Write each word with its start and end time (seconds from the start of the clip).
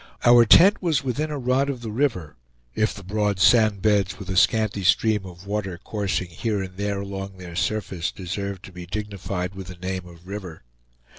Our 0.25 0.45
tent 0.47 0.81
was 0.81 1.03
within 1.03 1.29
a 1.29 1.37
rod 1.37 1.69
of 1.69 1.81
the 1.81 1.91
river, 1.91 2.35
if 2.73 2.91
the 2.91 3.03
broad 3.03 3.39
sand 3.39 3.83
beds, 3.83 4.17
with 4.17 4.29
a 4.31 4.35
scanty 4.35 4.83
stream 4.83 5.27
of 5.27 5.45
water 5.45 5.77
coursing 5.77 6.29
here 6.29 6.59
and 6.63 6.75
there 6.75 7.01
along 7.01 7.37
their 7.37 7.55
surface, 7.55 8.11
deserve 8.11 8.63
to 8.63 8.71
be 8.71 8.87
dignified 8.87 9.53
with 9.53 9.67
the 9.67 9.75
name 9.75 10.07
of 10.07 10.25
river. 10.27 10.63